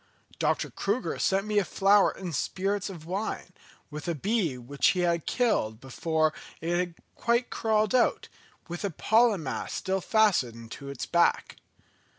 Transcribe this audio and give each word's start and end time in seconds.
Dr. 0.39 0.71
Crüger 0.71 1.19
sent 1.21 1.45
me 1.45 1.59
a 1.59 1.63
flower 1.63 2.11
in 2.11 2.33
spirits 2.33 2.89
of 2.89 3.05
wine, 3.05 3.53
with 3.91 4.07
a 4.07 4.15
bee 4.15 4.57
which 4.57 4.87
he 4.87 5.01
had 5.01 5.27
killed 5.27 5.79
before 5.79 6.33
it 6.59 6.75
had 6.75 6.95
quite 7.13 7.51
crawled 7.51 7.93
out, 7.93 8.27
with 8.67 8.83
a 8.83 8.89
pollen 8.89 9.43
mass 9.43 9.75
still 9.75 10.01
fastened 10.01 10.71
to 10.71 10.89
its 10.89 11.05
back. 11.05 11.57